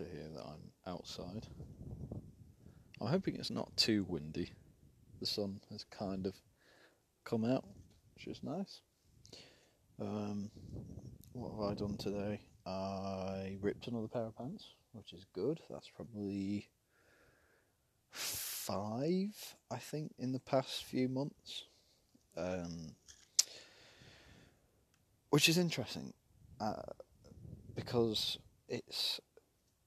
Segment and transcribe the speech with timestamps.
[0.00, 1.46] to hear that I'm outside.
[3.00, 4.52] I'm hoping it's not too windy.
[5.20, 6.34] The sun has kind of
[7.24, 7.66] come out,
[8.14, 8.80] which is nice.
[10.00, 10.50] Um,
[11.32, 12.40] what have I done today?
[12.64, 15.60] I ripped another pair of pants, which is good.
[15.68, 16.70] That's probably
[18.10, 19.34] five,
[19.70, 21.66] I think, in the past few months.
[22.38, 22.94] Um,
[25.28, 26.14] which is interesting
[26.58, 26.92] uh,
[27.74, 29.20] because it's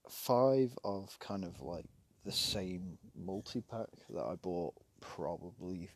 [0.08, 1.86] five of kind of like
[2.24, 5.90] the same multi pack that I bought probably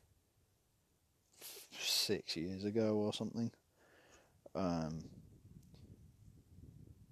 [1.78, 3.50] six years ago or something.
[4.54, 5.04] Um,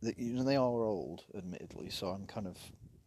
[0.02, 2.58] they, you know, they are old, admittedly, so I'm kind of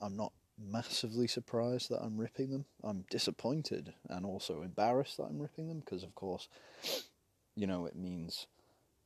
[0.01, 2.65] I'm not massively surprised that I'm ripping them.
[2.83, 6.47] I'm disappointed and also embarrassed that I'm ripping them because, of course,
[7.55, 8.47] you know, it means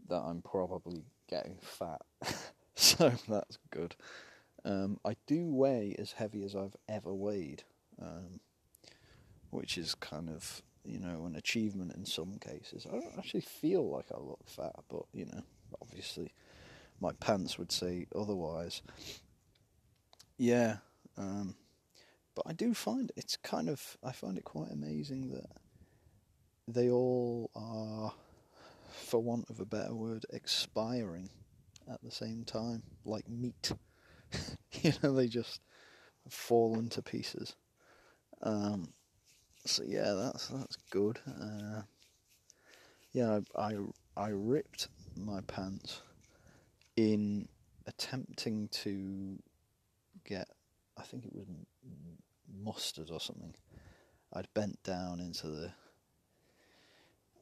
[0.07, 2.01] that I'm probably getting fat.
[2.75, 3.95] so that's good.
[4.65, 7.63] Um, I do weigh as heavy as I've ever weighed,
[8.01, 8.39] um,
[9.49, 12.87] which is kind of, you know, an achievement in some cases.
[12.87, 15.41] I don't actually feel like I look fat, but, you know,
[15.81, 16.31] obviously
[16.99, 18.81] my pants would say otherwise.
[20.37, 20.77] Yeah,
[21.17, 21.55] um,
[22.35, 25.45] but I do find it's kind of I find it quite amazing that
[26.67, 28.13] they all are,
[28.91, 31.29] for want of a better word, expiring
[31.91, 33.73] at the same time, like meat.
[34.81, 35.61] you know, they just
[36.29, 37.55] fall into pieces.
[38.41, 38.93] Um,
[39.65, 41.19] so yeah, that's that's good.
[41.27, 41.81] Uh,
[43.11, 43.75] yeah, I, I
[44.17, 46.01] I ripped my pants
[46.95, 47.47] in
[47.87, 49.37] attempting to
[50.25, 50.47] get
[50.97, 51.47] I think it was
[52.53, 53.55] mustard or something.
[54.33, 55.71] I'd bent down into the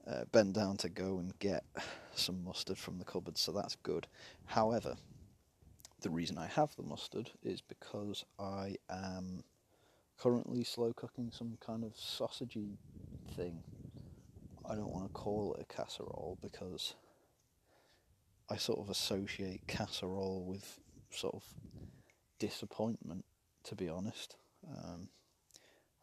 [0.07, 1.63] uh, bent down to go and get
[2.15, 4.07] some mustard from the cupboard, so that's good.
[4.45, 4.95] However,
[6.01, 9.43] the reason I have the mustard is because I am
[10.19, 12.77] currently slow cooking some kind of sausagey
[13.35, 13.63] thing.
[14.67, 16.95] I don't want to call it a casserole because
[18.49, 20.79] I sort of associate casserole with
[21.11, 21.43] sort of
[22.39, 23.25] disappointment
[23.65, 24.35] to be honest.
[24.67, 25.09] Um,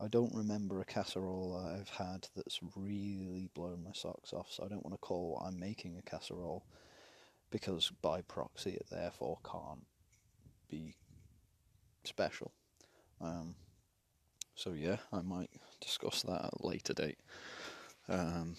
[0.01, 4.69] I don't remember a casserole I've had that's really blown my socks off, so I
[4.69, 6.65] don't want to call what I'm making a casserole
[7.51, 9.87] because by proxy it therefore can't
[10.71, 10.95] be
[12.05, 12.53] special.
[13.21, 13.55] Um,
[14.55, 15.51] so yeah, I might
[15.81, 17.19] discuss that at a later date.
[18.09, 18.57] Um,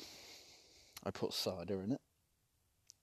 [1.04, 2.02] I put cider in it.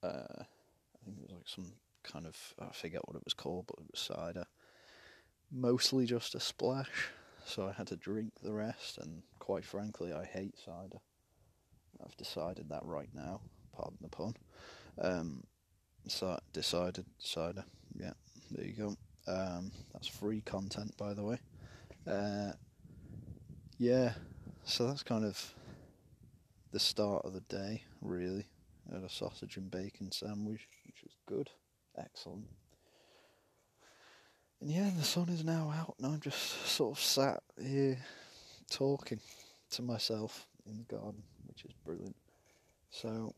[0.03, 1.73] Uh, I think it was like some
[2.03, 4.47] kind of I forget what it was called, but it was cider
[5.51, 7.09] mostly just a splash,
[7.45, 10.99] so I had to drink the rest, and quite frankly, I hate cider.
[12.05, 13.41] I've decided that right now,
[13.73, 14.35] pardon the pun.
[15.01, 15.45] Um,
[16.53, 17.65] decided cider,
[17.99, 18.13] yeah,
[18.51, 18.97] there you go.
[19.29, 21.39] Um, that's free content, by the way.
[22.07, 22.53] Uh,
[23.79, 24.13] yeah,
[24.65, 25.55] so that's kind of
[26.73, 28.47] the start of the day, really.
[28.91, 31.51] I had a sausage and bacon sandwich, which was good,
[31.99, 32.47] excellent.
[34.61, 37.99] And yeah, the sun is now out, and I'm just sort of sat here
[38.71, 39.21] talking
[39.71, 42.17] to myself in the garden, which is brilliant.
[42.91, 43.35] So,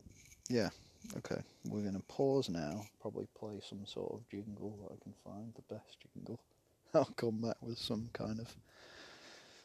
[0.49, 0.69] yeah,
[1.17, 5.13] okay, we're going to pause now, probably play some sort of jingle that I can
[5.23, 6.39] find, the best jingle.
[6.93, 8.55] I'll come back with some kind of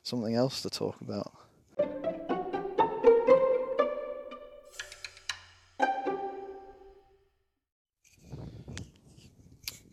[0.02, 1.32] something else to talk about.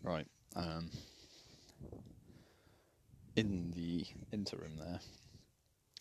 [0.02, 0.26] Right.
[0.54, 0.90] Um,
[3.36, 5.00] in the interim there,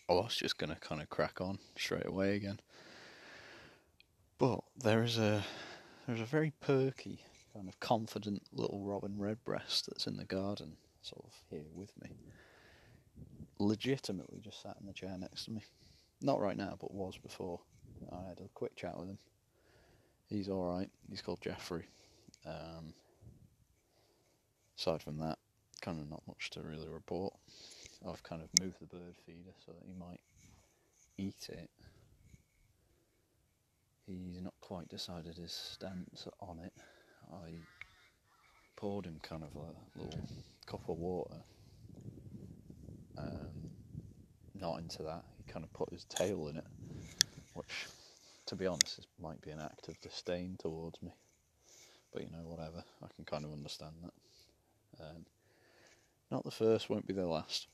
[0.09, 2.59] I was just going to kind of crack on straight away again.
[4.41, 5.44] But there is a
[6.07, 7.19] there's a very perky,
[7.53, 12.09] kind of confident little robin redbreast that's in the garden, sort of here with me.
[13.59, 15.61] Legitimately just sat in the chair next to me.
[16.23, 17.59] Not right now, but was before.
[18.11, 19.20] I had a quick chat with him.
[20.26, 20.90] He's alright.
[21.08, 21.85] He's called Jeffrey.
[22.43, 22.96] Um,
[24.76, 25.38] aside from that,
[25.82, 27.35] kind of not much to really report.
[28.09, 30.22] I've kind of moved the bird feeder so that he might
[31.20, 31.70] eat it.
[34.11, 36.73] He's not quite decided his stance on it.
[37.31, 37.52] I
[38.75, 40.28] poured him kind of a little
[40.66, 41.37] cup of water.
[43.17, 43.72] Um,
[44.59, 45.23] not into that.
[45.37, 46.67] He kind of put his tail in it,
[47.53, 47.87] which,
[48.47, 51.11] to be honest, is, might be an act of disdain towards me.
[52.11, 52.84] But you know, whatever.
[53.02, 55.03] I can kind of understand that.
[55.05, 55.25] Um,
[56.29, 57.67] not the first, won't be the last.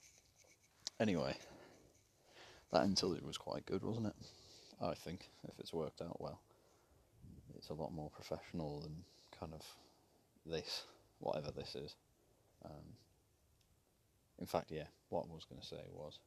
[1.00, 1.36] Anyway,
[2.72, 4.16] that interlude was quite good, wasn't it?
[4.82, 6.40] I think, if it's worked out well.
[7.58, 9.04] It's a lot more professional than
[9.40, 9.62] kind of
[10.46, 10.84] this,
[11.20, 11.96] whatever this is.
[12.64, 12.96] Um,
[14.40, 16.20] In fact, yeah, what I was going to say was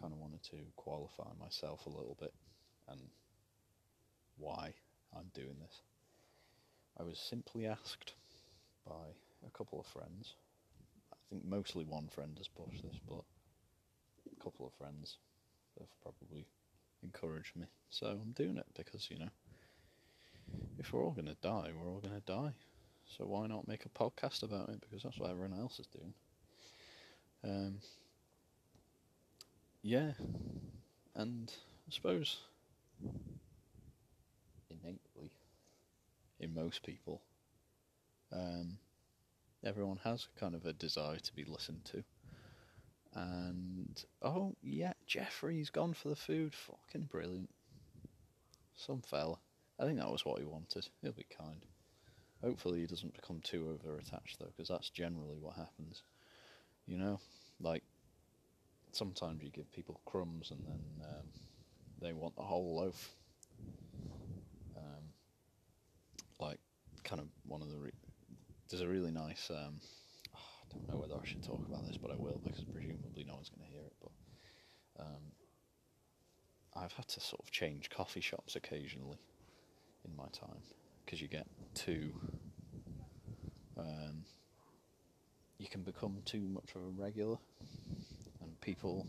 [0.00, 2.32] kind of wanted to qualify myself a little bit
[2.88, 3.00] and
[4.36, 4.72] why
[5.16, 5.80] I'm doing this.
[6.98, 8.14] I was simply asked
[8.86, 9.14] by
[9.46, 10.34] a couple of friends.
[11.12, 13.22] I think mostly one friend has pushed this, but
[14.36, 15.18] a couple of friends
[15.78, 16.46] have probably
[17.04, 17.66] encouraged me.
[17.90, 19.30] So I'm doing it because, you know,
[20.78, 22.54] if we're all going to die, we're all going to die.
[23.06, 24.80] So why not make a podcast about it?
[24.80, 26.14] Because that's what everyone else is doing.
[27.44, 27.78] Um,
[29.82, 30.12] yeah,
[31.14, 31.52] and
[31.86, 32.38] I suppose
[34.70, 35.30] innately,
[36.40, 37.20] in most people,
[38.32, 38.78] um,
[39.64, 42.02] everyone has kind of a desire to be listened to.
[43.14, 46.54] And oh yeah, Jeffrey's gone for the food.
[46.54, 47.50] Fucking brilliant.
[48.76, 49.38] Some fella.
[49.78, 50.88] I think that was what he wanted.
[51.02, 51.64] He'll be kind.
[52.42, 56.02] Hopefully, he doesn't become too over attached though, because that's generally what happens.
[56.86, 57.20] You know,
[57.60, 57.82] like
[58.92, 61.26] sometimes you give people crumbs and then um,
[62.00, 63.14] they want the whole loaf.
[64.76, 65.04] Um,
[66.40, 66.58] like,
[67.04, 67.78] kind of one of the.
[67.78, 67.90] Re-
[68.68, 69.50] there's a really nice.
[69.50, 69.80] Um,
[70.74, 73.50] don't know whether I should talk about this, but I will because presumably no one's
[73.50, 73.94] going to hear it.
[74.02, 75.32] But um,
[76.76, 79.18] I've had to sort of change coffee shops occasionally
[80.04, 80.62] in my time
[81.04, 82.12] because you get too.
[83.76, 84.24] Um,
[85.58, 87.36] you can become too much of a regular
[88.42, 89.06] and people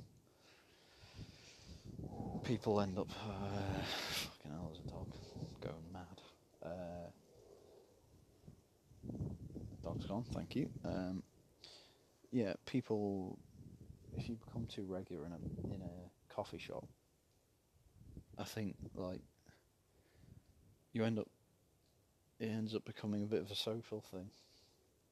[2.44, 5.08] people end up uh, fucking hell there's a dog
[5.62, 6.22] going mad
[6.64, 7.10] uh,
[9.84, 11.24] dog's gone thank you um,
[12.36, 13.40] yeah people
[14.18, 16.84] if you become too regular in a in a coffee shop
[18.38, 19.22] I think like
[20.92, 21.30] you end up
[22.42, 24.30] it ends up becoming a bit of a social thing.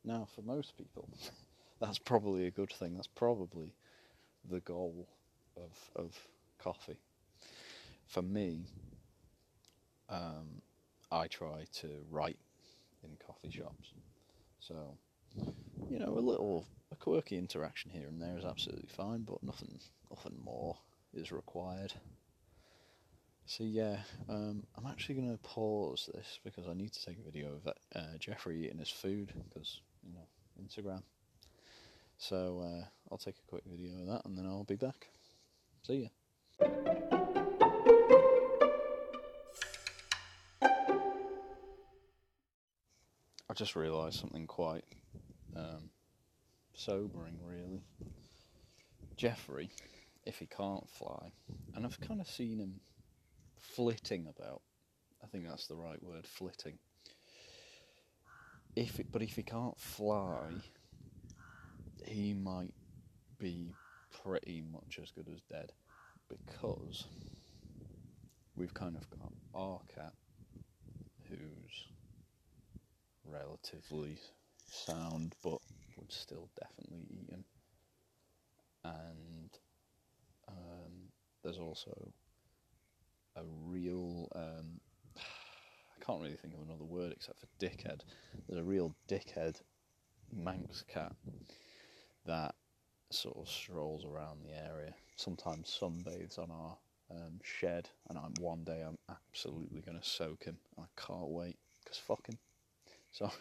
[0.04, 1.08] Now for most people
[1.80, 2.94] that's probably a good thing.
[2.94, 3.74] That's probably
[4.50, 5.08] the goal
[5.56, 6.18] of of
[6.62, 7.00] coffee.
[8.06, 8.66] For me,
[10.10, 10.62] um,
[11.10, 12.38] I try to write
[13.02, 13.94] in coffee shops,
[14.60, 14.98] so
[15.90, 19.80] you know a little a quirky interaction here and there is absolutely fine, but nothing
[20.10, 20.78] nothing more
[21.14, 21.94] is required.
[23.46, 23.98] So yeah,
[24.30, 27.74] um, I'm actually going to pause this because I need to take a video of
[27.96, 30.28] uh, Jeffrey eating his food because you know
[30.62, 31.04] Instagram.
[32.18, 35.10] So uh, I'll take a quick video of that and then I'll be back.
[35.86, 36.68] See ya.
[43.50, 44.86] I just realised something quite
[45.56, 45.90] um,
[46.74, 47.84] sobering, really.
[49.18, 49.70] Jeffrey,
[50.26, 51.32] if he can't fly,
[51.76, 52.80] and I've kind of seen him
[53.60, 54.62] flitting about.
[55.24, 56.78] I think that's the right word, flitting.
[58.76, 60.64] If it, but if he can't fly,
[62.06, 62.74] he might
[63.40, 63.76] be
[64.24, 65.72] pretty much as good as dead
[66.30, 67.06] because
[68.56, 70.14] we've kind of got our cat
[71.30, 71.88] who's
[73.26, 74.18] relatively
[74.68, 75.60] sound but
[75.98, 77.44] would still definitely eat him.
[78.83, 79.50] And
[80.48, 81.12] um,
[81.44, 82.12] there's also
[83.36, 84.27] a real.
[84.36, 84.79] Um,
[85.17, 88.01] I can't really think of another word except for dickhead.
[88.48, 89.62] There's a real dickhead
[90.36, 91.13] Manx cat
[92.25, 92.55] that
[93.12, 94.93] sort of strolls around the area.
[95.15, 96.77] Sometimes sunbathes on our
[97.12, 100.58] um, shed, and I'm one day I'm absolutely going to soak him.
[100.77, 102.38] I can't wait because fuck him.
[103.12, 103.32] Sorry,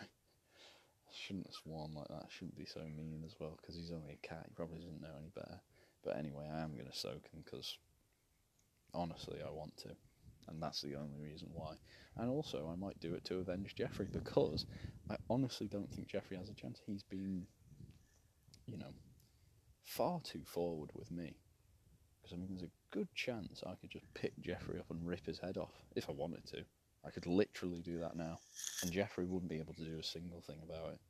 [1.15, 2.27] shouldn't have sworn like that.
[2.31, 4.45] Shouldn't be so mean as well because he's only a cat.
[4.49, 5.61] He probably doesn't know any better.
[6.05, 7.79] But anyway, I am going to soak him because
[8.95, 9.91] honestly, I want to,
[10.49, 11.75] and that's the only reason why.
[12.17, 14.67] And also, I might do it to avenge Jeffrey because
[15.11, 16.81] I honestly don't think Jeffrey has a chance.
[16.87, 17.47] He's been
[18.67, 18.93] you know,
[19.85, 21.35] far too forward with me.
[22.21, 25.27] Because I mean, there's a good chance I could just pick Jeffrey up and rip
[25.27, 26.65] his head off if I wanted to.
[27.05, 28.39] I could literally do that now,
[28.83, 31.01] and Jeffrey wouldn't be able to do a single thing about it.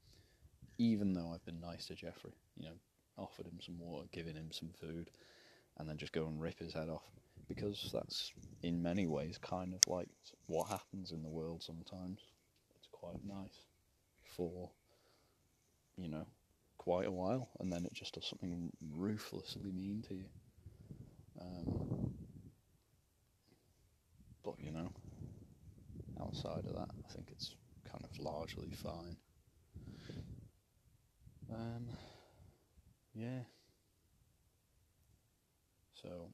[0.79, 2.75] Even though I've been nice to Jeffrey, you know,
[3.19, 5.11] offered him some water, given him some food,
[5.79, 7.05] and then just go and rip his head off.
[7.49, 8.33] Because that's,
[8.63, 10.09] in many ways, kind of like
[10.47, 12.21] what happens in the world sometimes.
[12.77, 13.67] It's quite nice
[14.37, 14.71] for,
[15.99, 16.27] you know,
[16.79, 20.25] quite a while, and then it just does something ruthlessly mean to you.
[21.41, 22.15] Um,
[24.43, 24.91] but you know,
[26.23, 27.55] outside of that, I think it's
[27.91, 29.17] kind of largely fine.
[31.53, 31.89] Um,
[33.15, 33.41] yeah.
[35.95, 36.33] So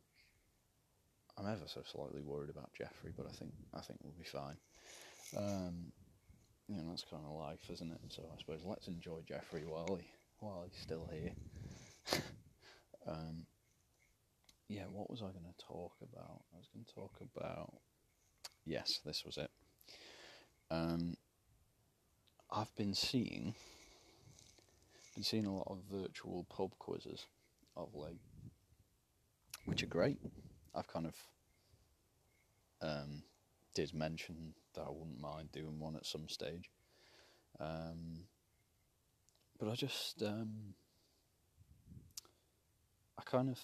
[1.36, 4.56] I'm ever so slightly worried about Jeffrey, but I think I think we'll be fine.
[5.36, 5.92] Um,
[6.68, 8.00] you know, that's kind of life, isn't it?
[8.08, 10.06] So I suppose let's enjoy Jeffrey while he
[10.40, 11.34] while he's still here.
[13.06, 13.46] Um,
[14.68, 16.42] yeah, what was I going to talk about?
[16.52, 17.72] I was going to talk about.
[18.66, 19.50] Yes, this was it.
[20.70, 21.16] Um,
[22.50, 23.54] I've been seeing,
[25.14, 27.26] been seeing a lot of virtual pub quizzes
[27.76, 28.20] of late,
[29.64, 30.18] which are great.
[30.74, 31.14] I've kind of
[32.80, 33.22] um,
[33.74, 36.70] did mention that I wouldn't mind doing one at some stage.
[37.60, 38.24] Um,
[39.58, 40.74] but I just, um,
[43.18, 43.58] I kind of,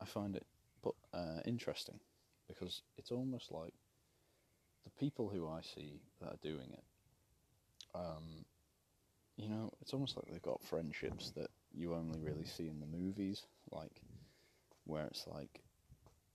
[0.00, 0.46] I find it
[0.84, 1.98] but uh, interesting
[2.46, 3.72] because it's almost like
[4.84, 6.84] the people who I see that are doing it,
[7.94, 8.44] um,
[9.36, 12.86] you know, it's almost like they've got friendships that you only really see in the
[12.86, 14.02] movies, like
[14.84, 15.62] where it's like,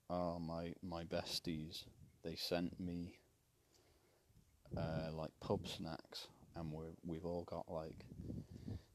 [0.09, 1.83] oh my my besties,
[2.23, 3.19] they sent me
[4.75, 8.05] uh, like pub snacks, and we we've all got like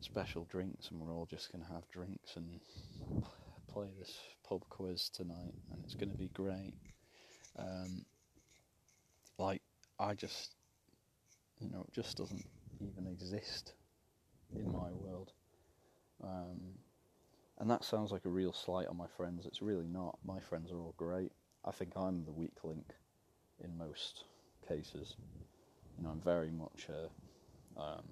[0.01, 2.61] special drinks, and we're all just gonna have drinks and
[3.73, 6.75] play this pub quiz tonight, and it's gonna be great.
[7.59, 8.05] Um,
[9.39, 9.63] like
[9.99, 10.55] I just,
[11.61, 12.45] you know, it just doesn't
[12.81, 13.75] even exist
[14.55, 15.33] in my world.
[16.23, 16.61] Um,
[17.59, 19.47] and that sounds like a real slight on my friends.
[19.47, 20.19] It's really not.
[20.25, 21.33] My friends are all great.
[21.65, 22.87] I think I'm the weak link
[23.63, 24.25] in most
[24.67, 25.17] cases.
[25.97, 27.81] You know, I'm very much a.
[27.81, 28.03] Um,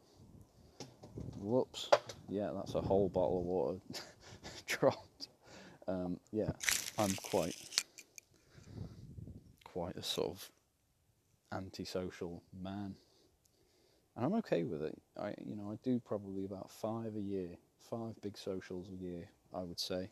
[1.38, 1.90] whoops.
[2.28, 3.78] Yeah, that's a whole bottle of water
[4.66, 5.28] dropped.
[5.88, 6.50] Um, yeah,
[6.98, 7.56] I'm quite,
[9.64, 10.50] quite a sort of
[11.52, 12.94] antisocial man,
[14.16, 15.00] and I'm okay with it.
[15.18, 17.50] I, you know, I do probably about five a year,
[17.90, 19.28] five big socials a year.
[19.54, 20.10] I would say,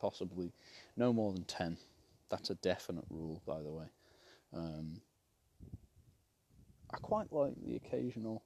[0.00, 0.52] possibly,
[0.96, 1.78] no more than ten.
[2.28, 3.86] That's a definite rule, by the way.
[4.54, 5.00] Um,
[6.92, 8.42] I quite like the occasional,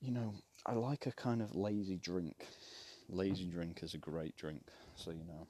[0.00, 0.34] you know,
[0.64, 2.46] I like a kind of lazy drink.
[3.08, 4.62] Lazy drink is a great drink.
[4.94, 5.46] So, you know,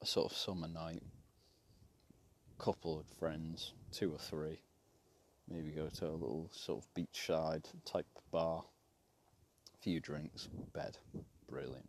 [0.00, 1.02] a sort of summer night,
[2.58, 4.60] couple of friends, two or three,
[5.48, 8.64] maybe go to a little sort of beachside type bar,
[9.74, 10.98] a few drinks, bed.
[11.48, 11.88] Brilliant.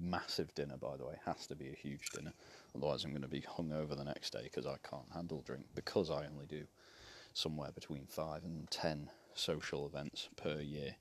[0.00, 2.32] Massive dinner, by the way, has to be a huge dinner.
[2.74, 6.10] Otherwise, I'm going to be hungover the next day because I can't handle drink because
[6.10, 6.64] I only do
[7.34, 10.94] somewhere between five and ten social events per year.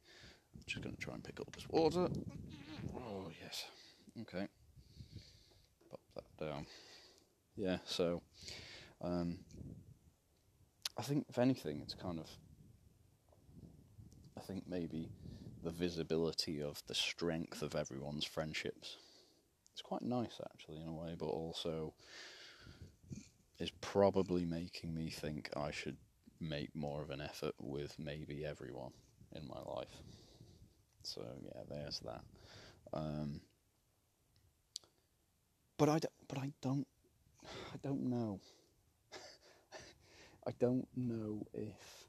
[0.56, 2.08] I'm just going to try and pick up this water.
[2.96, 3.66] Oh, yes.
[4.22, 4.48] Okay.
[5.90, 6.66] Pop that down.
[7.56, 8.22] Yeah, so
[9.02, 9.40] um,
[10.98, 12.30] I think, if anything, it's kind of.
[14.38, 15.10] I think maybe
[15.64, 18.98] the visibility of the strength of everyone's friendships.
[19.74, 21.94] It's quite nice, actually, in a way, but also
[23.60, 25.98] is probably making me think I should
[26.40, 28.92] make more of an effort with maybe everyone
[29.36, 30.02] in my life.
[31.04, 32.22] So yeah, there's that.
[32.94, 33.42] Um,
[35.78, 36.88] but I, do, but I don't,
[37.46, 38.40] I don't know.
[40.48, 42.08] I don't know if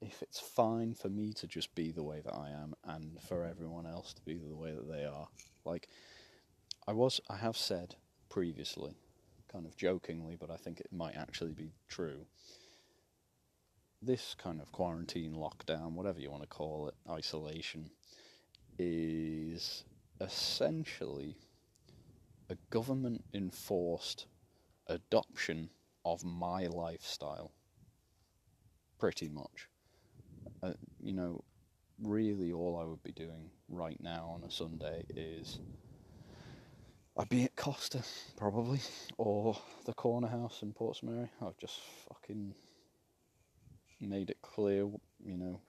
[0.00, 3.38] if it's fine for me to just be the way that I am and for
[3.38, 3.50] mm-hmm.
[3.50, 5.28] everyone else to be the way that they are.
[5.66, 5.88] Like
[6.88, 7.96] I was I have said
[8.30, 8.96] previously,
[9.52, 12.24] kind of jokingly, but I think it might actually be true.
[14.00, 17.90] This kind of quarantine, lockdown, whatever you want to call it, isolation,
[18.78, 19.84] is
[20.22, 21.36] essentially
[22.48, 24.26] a government enforced
[24.86, 25.68] adoption
[26.06, 27.50] of my lifestyle.
[28.98, 29.68] Pretty much.
[30.62, 30.72] Uh,
[31.02, 31.42] you know,
[32.00, 35.58] really all I would be doing right now on a Sunday is
[37.18, 38.02] I'd be at Costa
[38.36, 38.80] probably
[39.18, 41.28] or the corner house in Portsmouth.
[41.42, 42.54] I've just fucking
[44.00, 44.88] made it clear,
[45.24, 45.60] you know,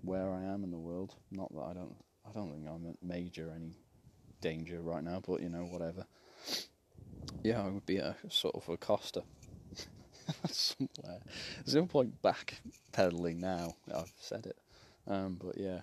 [0.00, 1.14] where I am in the world.
[1.30, 1.94] Not that I don't,
[2.26, 3.76] I don't think I'm in major any
[4.40, 6.06] danger right now, but you know, whatever.
[7.44, 9.22] Yeah, I would be a sort of a Costa
[10.50, 11.20] somewhere.
[11.64, 12.60] There's no point back
[12.92, 13.74] pedaling now.
[13.94, 14.58] I've said it,
[15.06, 15.80] um, but yeah,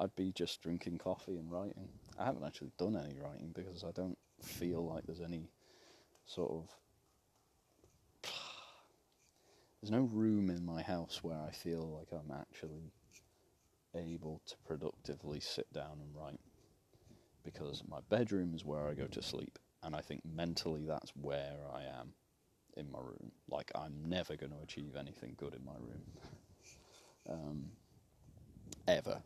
[0.00, 1.88] I'd be just drinking coffee and writing.
[2.18, 5.48] I haven't actually done any writing because I don't feel like there's any
[6.26, 8.30] sort of
[9.80, 12.92] there's no room in my house where I feel like I'm actually
[13.94, 16.40] able to productively sit down and write
[17.44, 21.58] because my bedroom is where I go to sleep and I think mentally that's where
[21.72, 22.14] I am
[22.76, 26.02] in my room like I'm never going to achieve anything good in my room
[27.28, 27.64] um,
[28.88, 29.22] ever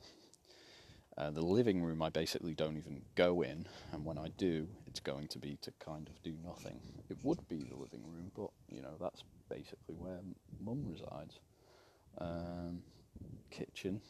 [1.18, 5.00] uh, the living room, I basically don't even go in, and when I do, it's
[5.00, 6.78] going to be to kind of do nothing.
[7.10, 10.20] It would be the living room, but you know that's basically where
[10.64, 11.40] mum resides.
[12.18, 12.82] Um,
[13.50, 14.00] kitchen,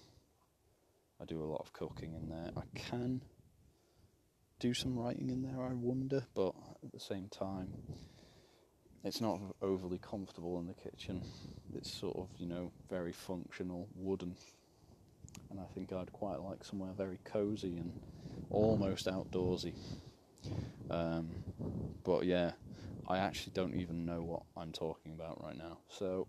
[1.19, 2.51] I do a lot of cooking in there.
[2.55, 3.23] I can
[4.61, 6.55] do some writing in there, I wonder, but
[6.85, 7.73] at the same time,
[9.05, 11.23] it's not overly comfortable in the kitchen.
[11.75, 14.35] It's sort of, you know, very functional, wooden.
[15.51, 17.93] And I think I'd quite like somewhere very cosy and
[18.51, 19.75] almost outdoorsy.
[20.91, 21.29] Um,
[22.05, 22.53] but yeah,
[23.07, 25.79] I actually don't even know what I'm talking about right now.
[25.89, 26.27] So,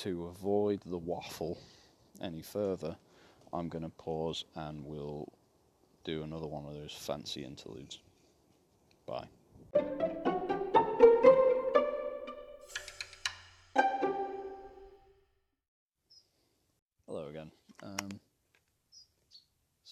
[0.00, 1.58] to avoid the waffle
[2.20, 2.96] any further,
[3.52, 5.32] I'm going to pause and we'll
[6.04, 7.98] do another one of those fancy interludes.
[9.06, 9.28] Bye.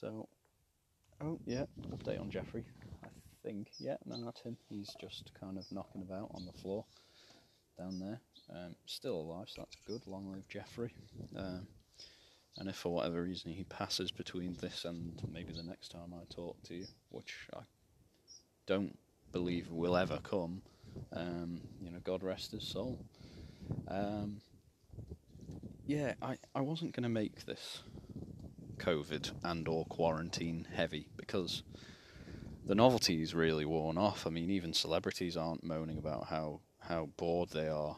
[0.01, 0.29] So,
[1.23, 2.65] oh yeah, update on Jeffrey.
[3.03, 3.09] I
[3.43, 4.57] think yeah, no, not him.
[4.69, 6.85] He's just kind of knocking about on the floor
[7.79, 8.21] down there.
[8.51, 10.07] Um, still alive, so that's good.
[10.07, 10.93] Long live Jeffrey.
[11.35, 11.67] Um,
[12.59, 16.25] and if for whatever reason he passes between this and maybe the next time I
[16.35, 17.61] talk to you, which I
[18.67, 18.99] don't
[19.33, 20.63] believe will ever come,
[21.15, 22.99] um, you know, God rest his soul.
[23.89, 24.41] Um,
[25.87, 27.83] yeah, I, I wasn't going to make this
[28.79, 31.63] COVID and or quarantine heavy because
[32.65, 34.27] the novelty is really worn off.
[34.27, 37.97] I mean, even celebrities aren't moaning about how, how bored they are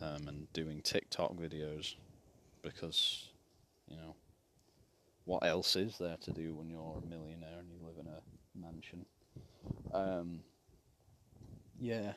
[0.00, 1.94] um, and doing TikTok videos
[2.62, 3.30] because,
[3.88, 4.14] you know,
[5.24, 8.20] what else is there to do when you're a millionaire and you live in a
[8.54, 9.06] mansion?
[9.92, 10.40] Um,
[11.80, 12.12] yeah,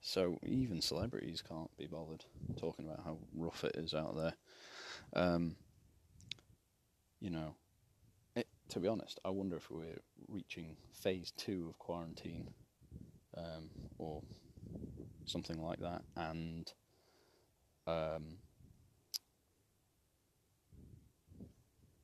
[0.00, 2.24] so even celebrities can't be bothered
[2.56, 4.34] talking about how rough it is out there.
[5.14, 5.56] Um,
[7.26, 7.56] you know,
[8.36, 12.50] it, to be honest, I wonder if we're reaching phase two of quarantine
[13.36, 13.68] um,
[13.98, 14.22] or
[15.24, 16.72] something like that, and
[17.88, 18.38] um,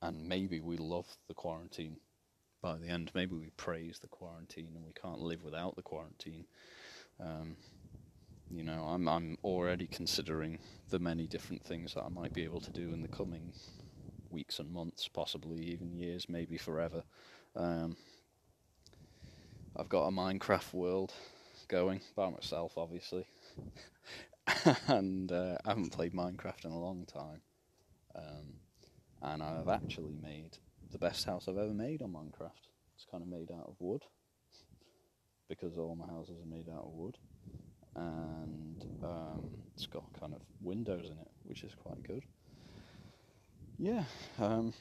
[0.03, 1.99] and maybe we love the quarantine
[2.61, 3.13] by the end.
[3.15, 6.47] Maybe we praise the quarantine and we can't live without the quarantine.
[7.21, 7.55] Um,
[8.51, 10.59] you know, I'm I'm already considering
[10.91, 13.53] the many different things that I might be able to do in the coming
[14.33, 17.05] weeks and months, possibly even years, maybe forever.
[17.55, 17.97] Um,
[19.77, 21.13] I've got a Minecraft world
[21.69, 23.27] going by myself, obviously,
[24.89, 27.41] and uh, I haven't played Minecraft in a long time.
[28.15, 28.55] Um,
[29.23, 30.59] and I've actually made
[30.91, 32.69] the best house I've ever made on Minecraft.
[32.95, 34.03] It's kind of made out of wood
[35.49, 37.19] because all my houses are made out of wood,
[37.95, 42.23] and um, it's got kind of windows in it, which is quite good.
[43.79, 44.05] Yeah.
[44.39, 44.73] Um,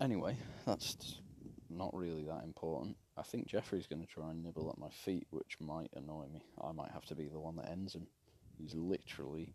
[0.00, 1.20] anyway, that's
[1.68, 2.96] not really that important.
[3.16, 6.42] I think Jeffrey's going to try and nibble at my feet, which might annoy me.
[6.62, 8.06] I might have to be the one that ends him.
[8.58, 9.54] He's literally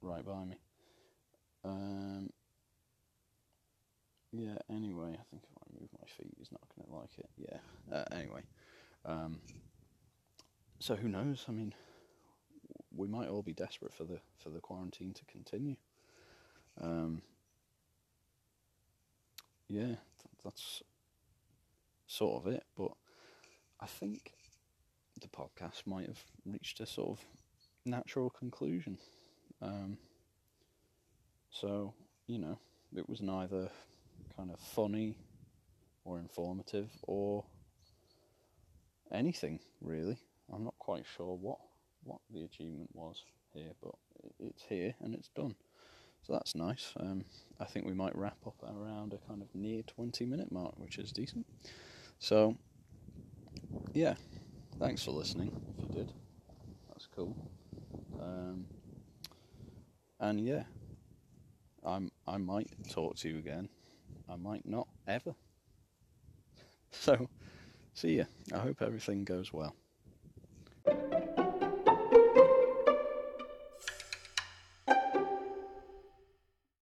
[0.00, 0.56] right by me.
[1.64, 2.30] Um,
[4.32, 7.30] yeah, anyway, I think if I move my feet, he's not going to like it.
[7.36, 8.42] Yeah, uh, anyway.
[9.04, 9.38] Um,
[10.78, 11.44] so who knows?
[11.48, 11.74] I mean,
[12.94, 15.76] we might all be desperate for the for the quarantine to continue.
[16.80, 17.22] Um,
[19.68, 19.98] yeah, th-
[20.44, 20.82] that's
[22.06, 22.64] sort of it.
[22.76, 22.92] But
[23.80, 24.32] I think
[25.20, 27.24] the podcast might have reached a sort of
[27.84, 28.98] natural conclusion.
[29.60, 29.98] Um,
[31.50, 31.94] so
[32.26, 32.58] you know,
[32.96, 33.70] it was neither
[34.36, 35.18] kind of funny
[36.04, 37.44] or informative or
[39.10, 40.16] anything really.
[40.52, 41.58] I'm not quite sure what
[42.04, 43.22] what the achievement was
[43.54, 43.94] here, but
[44.40, 45.54] it's here and it's done.
[46.26, 46.92] So that's nice.
[46.98, 47.24] Um,
[47.58, 50.98] I think we might wrap up around a kind of near 20 minute mark, which
[50.98, 51.46] is decent.
[52.18, 52.56] So,
[53.92, 54.14] yeah,
[54.78, 55.50] thanks for listening.
[55.76, 56.12] If you did,
[56.88, 57.36] that's cool.
[58.20, 58.66] Um,
[60.20, 60.62] and yeah,
[61.84, 63.68] I'm I might talk to you again.
[64.28, 65.34] I might not ever.
[66.94, 67.26] So,
[67.94, 68.24] see ya.
[68.52, 69.74] I hope everything goes well.